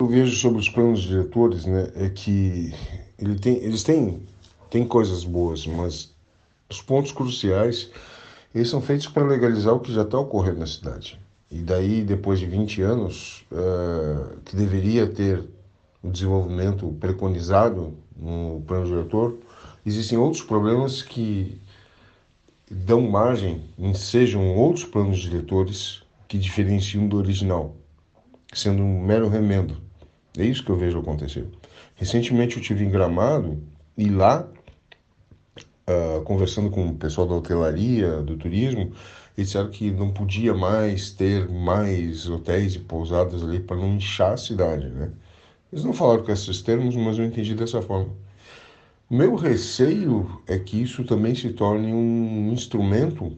eu 0.00 0.06
vejo 0.06 0.36
sobre 0.36 0.60
os 0.60 0.68
planos 0.68 1.00
diretores, 1.00 1.66
né, 1.66 1.90
é 1.96 2.08
que 2.08 2.72
ele 3.18 3.36
tem, 3.36 3.56
eles 3.56 3.82
têm, 3.82 4.22
têm 4.70 4.86
coisas 4.86 5.24
boas, 5.24 5.66
mas 5.66 6.14
os 6.70 6.80
pontos 6.80 7.10
cruciais 7.10 7.90
eles 8.54 8.70
são 8.70 8.80
feitos 8.80 9.08
para 9.08 9.26
legalizar 9.26 9.74
o 9.74 9.80
que 9.80 9.92
já 9.92 10.02
está 10.02 10.16
ocorrendo 10.16 10.60
na 10.60 10.68
cidade. 10.68 11.20
E 11.50 11.58
daí, 11.58 12.04
depois 12.04 12.38
de 12.38 12.46
20 12.46 12.80
anos, 12.80 13.44
uh, 13.50 14.38
que 14.44 14.54
deveria 14.54 15.04
ter 15.04 15.42
o 16.00 16.10
desenvolvimento 16.10 16.86
preconizado 17.00 17.92
no 18.16 18.62
plano 18.68 18.86
diretor, 18.86 19.36
existem 19.84 20.16
outros 20.16 20.44
problemas 20.44 21.02
que 21.02 21.60
dão 22.70 23.00
margem, 23.00 23.64
sejam 23.96 24.56
outros 24.56 24.84
planos 24.84 25.18
diretores 25.18 26.04
que 26.28 26.38
diferenciam 26.38 27.08
do 27.08 27.16
original, 27.16 27.74
sendo 28.52 28.80
um 28.84 29.02
mero 29.02 29.28
remendo. 29.28 29.87
É 30.38 30.44
isso 30.44 30.64
que 30.64 30.70
eu 30.70 30.76
vejo 30.76 31.00
acontecer. 31.00 31.46
Recentemente 31.96 32.56
eu 32.56 32.62
tive 32.62 32.84
em 32.84 32.90
Gramado 32.90 33.60
e 33.96 34.08
lá, 34.08 34.48
uh, 35.88 36.22
conversando 36.22 36.70
com 36.70 36.86
o 36.86 36.94
pessoal 36.94 37.26
da 37.26 37.34
hotelaria, 37.34 38.22
do 38.22 38.36
turismo, 38.36 38.92
eles 39.36 39.48
disseram 39.48 39.70
que 39.70 39.90
não 39.90 40.12
podia 40.12 40.54
mais 40.54 41.10
ter 41.10 41.48
mais 41.48 42.28
hotéis 42.28 42.76
e 42.76 42.78
pousadas 42.78 43.42
ali 43.42 43.58
para 43.58 43.76
não 43.76 43.96
inchar 43.96 44.34
a 44.34 44.36
cidade, 44.36 44.88
né? 44.88 45.10
Eles 45.72 45.84
não 45.84 45.92
falaram 45.92 46.24
com 46.24 46.30
esses 46.30 46.62
termos, 46.62 46.94
mas 46.94 47.18
eu 47.18 47.24
entendi 47.24 47.54
dessa 47.54 47.82
forma. 47.82 48.10
Meu 49.10 49.34
receio 49.34 50.40
é 50.46 50.56
que 50.58 50.80
isso 50.80 51.04
também 51.04 51.34
se 51.34 51.50
torne 51.52 51.92
um 51.92 52.52
instrumento 52.52 53.36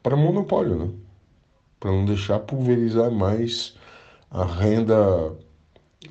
para 0.00 0.16
monopólio, 0.16 0.76
né? 0.76 0.90
Para 1.80 1.90
não 1.90 2.04
deixar 2.04 2.38
pulverizar 2.40 3.10
mais 3.10 3.76
a 4.30 4.44
renda 4.44 5.36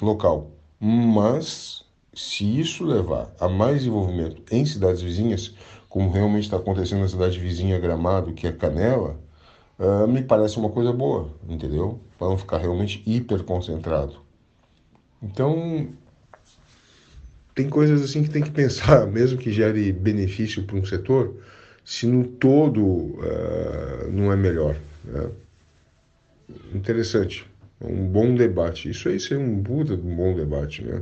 local. 0.01 0.51
Mas 0.79 1.85
se 2.13 2.59
isso 2.59 2.85
levar 2.85 3.33
a 3.39 3.47
mais 3.47 3.79
desenvolvimento 3.79 4.41
em 4.51 4.65
cidades 4.65 5.01
vizinhas, 5.01 5.53
como 5.89 6.11
realmente 6.11 6.45
está 6.45 6.57
acontecendo 6.57 7.01
na 7.01 7.07
cidade 7.07 7.39
vizinha 7.39 7.79
Gramado, 7.79 8.33
que 8.33 8.47
é 8.47 8.51
Canela, 8.51 9.19
uh, 9.79 10.07
me 10.07 10.23
parece 10.23 10.57
uma 10.57 10.69
coisa 10.69 10.91
boa, 10.91 11.29
entendeu? 11.47 11.99
Para 12.17 12.29
não 12.29 12.37
ficar 12.37 12.57
realmente 12.57 13.03
hiper 13.05 13.43
concentrado. 13.43 14.17
Então, 15.21 15.89
tem 17.53 17.69
coisas 17.69 18.01
assim 18.01 18.23
que 18.23 18.29
tem 18.29 18.43
que 18.43 18.51
pensar, 18.51 19.07
mesmo 19.11 19.37
que 19.37 19.51
gere 19.51 19.91
benefício 19.91 20.63
para 20.63 20.75
um 20.77 20.85
setor, 20.85 21.35
se 21.83 22.05
no 22.05 22.25
todo 22.25 22.83
uh, 22.83 24.11
não 24.11 24.31
é 24.31 24.35
melhor. 24.35 24.75
Né? 25.03 25.29
Interessante, 26.73 27.45
um 27.81 28.07
bom 28.07 28.33
debate. 28.35 28.89
Isso 28.89 29.09
aí 29.09 29.19
seria 29.19 29.43
um 29.43 29.59
Buda 29.59 29.93
um 29.95 30.15
bom 30.15 30.35
debate. 30.35 30.83
Né? 30.83 31.01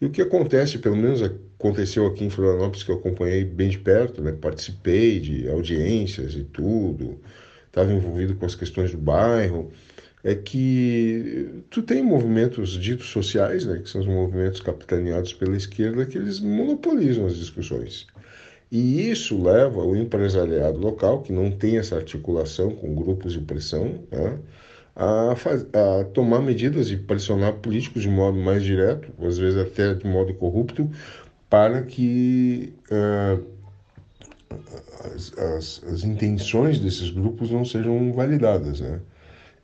E 0.00 0.06
o 0.06 0.10
que 0.10 0.22
acontece, 0.22 0.78
pelo 0.78 0.96
menos 0.96 1.22
aconteceu 1.22 2.06
aqui 2.06 2.24
em 2.24 2.30
Florianópolis, 2.30 2.82
que 2.82 2.90
eu 2.90 2.96
acompanhei 2.96 3.44
bem 3.44 3.68
de 3.68 3.78
perto, 3.78 4.22
né? 4.22 4.32
participei 4.32 5.20
de 5.20 5.48
audiências 5.48 6.34
e 6.34 6.44
tudo, 6.44 7.18
estava 7.66 7.92
envolvido 7.92 8.34
com 8.34 8.46
as 8.46 8.54
questões 8.54 8.92
do 8.92 8.98
bairro 8.98 9.70
é 10.22 10.34
que 10.34 11.64
tu 11.70 11.82
tem 11.82 12.02
movimentos 12.02 12.72
ditos 12.72 13.08
sociais, 13.08 13.64
né, 13.64 13.78
que 13.78 13.88
são 13.88 14.00
os 14.00 14.06
movimentos 14.06 14.60
capitaneados 14.60 15.32
pela 15.32 15.56
esquerda, 15.56 16.04
que 16.04 16.18
eles 16.18 16.40
monopolizam 16.40 17.26
as 17.26 17.36
discussões. 17.36 18.06
E 18.70 19.10
isso 19.10 19.42
leva 19.42 19.82
o 19.82 19.96
empresariado 19.96 20.78
local, 20.78 21.22
que 21.22 21.32
não 21.32 21.50
tem 21.50 21.78
essa 21.78 21.96
articulação 21.96 22.70
com 22.70 22.94
grupos 22.94 23.32
de 23.32 23.40
pressão, 23.40 24.04
né, 24.10 24.38
a, 24.96 25.34
faz, 25.36 25.66
a, 25.72 26.04
tomar 26.12 26.40
medidas 26.40 26.88
de 26.88 26.96
pressionar 26.96 27.54
políticos 27.54 28.02
de 28.02 28.08
modo 28.08 28.38
mais 28.38 28.62
direto, 28.62 29.08
às 29.24 29.38
vezes 29.38 29.58
até 29.58 29.94
de 29.94 30.06
modo 30.06 30.34
corrupto, 30.34 30.90
para 31.48 31.82
que 31.82 32.72
uh, 32.90 33.44
as, 35.04 35.36
as, 35.38 35.82
as 35.86 36.04
intenções 36.04 36.78
desses 36.78 37.10
grupos 37.10 37.50
não 37.50 37.64
sejam 37.64 38.12
validadas. 38.12 38.80
Né? 38.80 39.00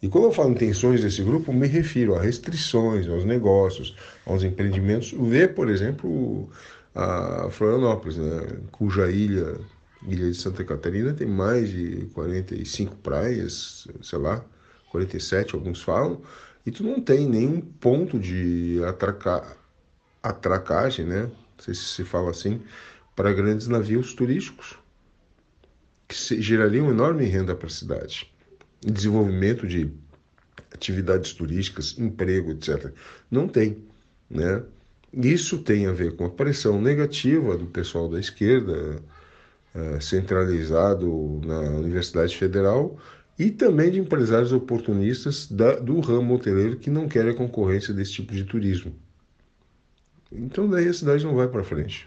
E 0.03 0.09
quando 0.09 0.25
eu 0.25 0.33
falo 0.33 0.51
intenções 0.51 1.03
desse 1.03 1.23
grupo, 1.23 1.53
me 1.53 1.67
refiro 1.67 2.15
a 2.15 2.21
restrições, 2.21 3.09
aos 3.09 3.25
negócios, 3.25 3.97
aos 4.25 4.43
empreendimentos. 4.43 5.13
Vê, 5.13 5.49
por 5.49 5.69
exemplo, 5.69 6.49
a 6.95 7.49
Florianópolis, 7.51 8.17
né, 8.17 8.59
cuja 8.73 9.11
ilha, 9.11 9.59
ilha 10.07 10.31
de 10.31 10.37
Santa 10.37 10.65
Catarina, 10.65 11.13
tem 11.13 11.27
mais 11.27 11.71
de 11.71 12.07
45 12.15 12.97
praias, 12.97 13.89
sei 14.03 14.19
lá, 14.19 14.45
47 14.91 15.55
alguns 15.55 15.83
falam, 15.83 16.23
e 16.65 16.71
tu 16.71 16.83
não 16.83 17.01
tem 17.01 17.29
nenhum 17.29 17.61
ponto 17.61 18.19
de 18.19 18.81
atracagem, 20.23 21.07
né? 21.07 21.23
Não 21.23 21.65
sei 21.65 21.75
se 21.75 21.85
se 21.85 22.05
fala 22.05 22.31
assim, 22.31 22.63
para 23.15 23.33
grandes 23.33 23.69
navios 23.69 24.15
turísticos, 24.15 24.77
que 26.09 26.41
gerariam 26.41 26.91
enorme 26.91 27.25
renda 27.25 27.55
para 27.55 27.67
a 27.67 27.71
cidade 27.71 28.31
desenvolvimento 28.93 29.67
de 29.67 29.91
atividades 30.73 31.33
turísticas, 31.33 31.99
emprego, 31.99 32.53
etc. 32.53 32.93
Não 33.31 33.49
tem, 33.49 33.85
né? 34.31 34.63
Isso 35.13 35.59
tem 35.59 35.87
a 35.87 35.93
ver 35.93 36.15
com 36.17 36.27
a 36.27 36.31
pressão 36.31 36.81
negativa 36.81 37.57
do 37.57 37.67
pessoal 37.67 38.09
da 38.09 38.21
esquerda, 38.21 39.03
uh, 39.75 40.01
centralizado 40.01 41.41
na 41.45 41.61
Universidade 41.61 42.37
Federal, 42.37 42.99
e 43.39 43.51
também 43.51 43.91
de 43.91 44.01
empresários 44.01 44.53
oportunistas 44.53 45.47
da, 45.47 45.77
do 45.77 46.01
ramo 46.01 46.35
hoteleiro 46.35 46.79
que 46.79 46.91
não 46.91 47.09
querem 47.09 47.33
a 47.33 47.37
concorrência 47.37 47.93
desse 47.93 48.13
tipo 48.13 48.33
de 48.33 48.45
turismo. 48.45 48.95
Então 50.33 50.69
daí 50.69 50.89
a 50.89 50.95
cidade 50.95 51.25
não 51.25 51.35
vai 51.35 51.49
para 51.49 51.63
frente. 51.65 52.07